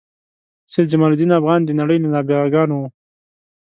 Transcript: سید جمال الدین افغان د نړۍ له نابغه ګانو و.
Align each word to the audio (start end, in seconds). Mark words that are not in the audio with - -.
سید 0.71 0.87
جمال 0.91 1.11
الدین 1.13 1.31
افغان 1.39 1.59
د 1.63 1.69
نړۍ 1.79 1.97
له 2.01 2.07
نابغه 2.13 2.47
ګانو 2.53 2.75
و. 2.79 2.83